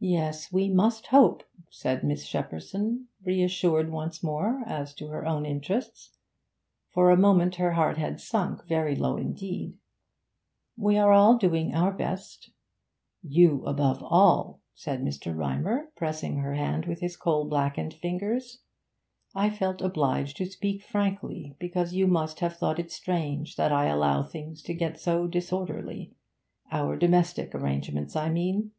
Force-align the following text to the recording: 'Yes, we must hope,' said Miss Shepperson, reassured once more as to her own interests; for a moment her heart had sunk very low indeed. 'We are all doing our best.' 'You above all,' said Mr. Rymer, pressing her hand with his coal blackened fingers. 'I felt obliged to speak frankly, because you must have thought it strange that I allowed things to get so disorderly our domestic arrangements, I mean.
'Yes, 0.00 0.50
we 0.50 0.70
must 0.70 1.08
hope,' 1.08 1.44
said 1.68 2.02
Miss 2.02 2.24
Shepperson, 2.24 3.08
reassured 3.22 3.92
once 3.92 4.22
more 4.22 4.62
as 4.64 4.94
to 4.94 5.08
her 5.08 5.26
own 5.26 5.44
interests; 5.44 6.16
for 6.94 7.10
a 7.10 7.16
moment 7.18 7.56
her 7.56 7.72
heart 7.72 7.98
had 7.98 8.22
sunk 8.22 8.66
very 8.66 8.96
low 8.96 9.18
indeed. 9.18 9.76
'We 10.78 10.96
are 10.96 11.12
all 11.12 11.36
doing 11.36 11.74
our 11.74 11.92
best.' 11.92 12.52
'You 13.22 13.62
above 13.66 14.02
all,' 14.02 14.62
said 14.74 15.02
Mr. 15.04 15.36
Rymer, 15.36 15.92
pressing 15.94 16.38
her 16.38 16.54
hand 16.54 16.86
with 16.86 17.00
his 17.00 17.14
coal 17.18 17.44
blackened 17.46 17.92
fingers. 17.92 18.62
'I 19.34 19.50
felt 19.50 19.82
obliged 19.82 20.38
to 20.38 20.46
speak 20.46 20.82
frankly, 20.84 21.54
because 21.60 21.92
you 21.92 22.06
must 22.06 22.40
have 22.40 22.56
thought 22.56 22.78
it 22.78 22.90
strange 22.90 23.56
that 23.56 23.72
I 23.72 23.88
allowed 23.88 24.32
things 24.32 24.62
to 24.62 24.72
get 24.72 24.98
so 24.98 25.26
disorderly 25.26 26.14
our 26.70 26.96
domestic 26.96 27.54
arrangements, 27.54 28.16
I 28.16 28.30
mean. 28.30 28.70